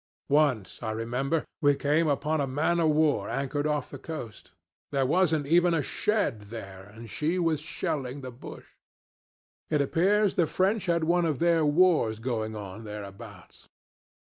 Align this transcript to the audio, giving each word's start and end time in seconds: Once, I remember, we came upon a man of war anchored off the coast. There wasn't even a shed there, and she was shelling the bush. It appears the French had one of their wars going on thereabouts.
Once, 0.29 0.81
I 0.81 0.93
remember, 0.93 1.45
we 1.61 1.75
came 1.75 2.07
upon 2.07 2.41
a 2.41 2.47
man 2.47 2.79
of 2.79 2.89
war 2.89 3.29
anchored 3.29 3.67
off 3.67 3.91
the 3.91 3.99
coast. 3.99 4.51
There 4.91 5.05
wasn't 5.05 5.45
even 5.45 5.75
a 5.75 5.83
shed 5.83 6.49
there, 6.49 6.85
and 6.91 7.07
she 7.07 7.37
was 7.37 7.59
shelling 7.61 8.21
the 8.21 8.31
bush. 8.31 8.69
It 9.69 9.79
appears 9.79 10.33
the 10.33 10.47
French 10.47 10.87
had 10.87 11.03
one 11.03 11.25
of 11.25 11.37
their 11.37 11.63
wars 11.63 12.17
going 12.17 12.55
on 12.55 12.83
thereabouts. 12.83 13.67